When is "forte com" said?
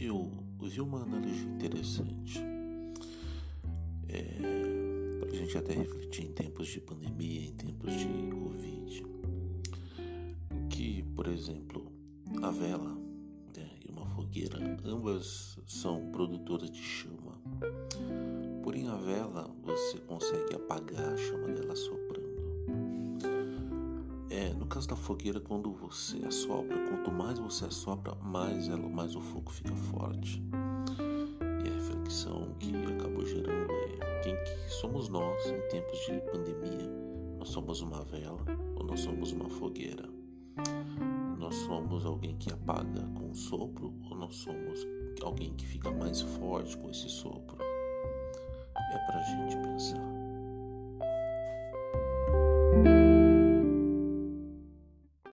46.22-46.88